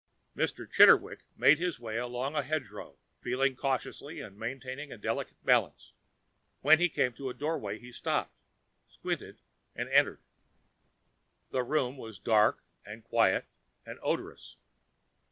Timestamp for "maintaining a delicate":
4.35-5.45